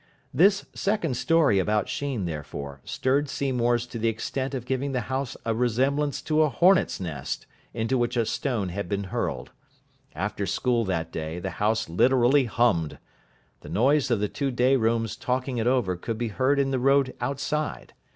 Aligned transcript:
This 0.33 0.65
second 0.73 1.15
story 1.15 1.59
about 1.59 1.87
Sheen, 1.87 2.25
therefore, 2.25 2.81
stirred 2.83 3.29
Seymour's 3.29 3.85
to 3.85 3.99
the 3.99 4.07
extent 4.07 4.55
of 4.55 4.65
giving 4.65 4.93
the 4.93 5.01
house 5.01 5.37
a 5.45 5.53
resemblance 5.53 6.23
to 6.23 6.41
a 6.41 6.49
hornet's 6.49 6.99
nest 6.99 7.45
into 7.71 7.99
which 7.99 8.17
a 8.17 8.25
stone 8.25 8.69
had 8.69 8.89
been 8.89 9.03
hurled. 9.03 9.51
After 10.15 10.47
school 10.47 10.85
that 10.85 11.11
day 11.11 11.37
the 11.37 11.51
house 11.61 11.87
literally 11.87 12.45
hummed. 12.45 12.97
The 13.59 13.69
noise 13.69 14.09
of 14.09 14.19
the 14.19 14.27
two 14.27 14.49
day 14.49 14.75
rooms 14.75 15.15
talking 15.15 15.59
it 15.59 15.67
over 15.67 15.95
could 15.95 16.17
be 16.17 16.29
heard 16.29 16.57
in 16.57 16.71
the 16.71 16.79
road 16.79 17.13
outside. 17.21 17.93